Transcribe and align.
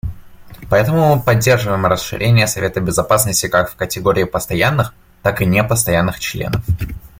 Поэтому 0.71 1.13
мы 1.13 1.21
поддерживаем 1.21 1.85
расширение 1.85 2.47
Совета 2.47 2.81
Безопасности 2.81 3.47
как 3.47 3.69
в 3.69 3.75
категории 3.75 4.23
постоянных, 4.23 4.95
так 5.21 5.43
и 5.43 5.45
непостоянных 5.45 6.19
членов. 6.19 6.63